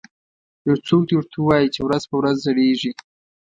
یو 0.67 0.75
څوک 0.87 1.01
دې 1.07 1.13
ورته 1.15 1.37
ووایي 1.39 1.67
چې 1.75 1.79
ورځ 1.83 2.03
په 2.09 2.15
ورځ 2.19 2.37
زړیږي 2.45 2.91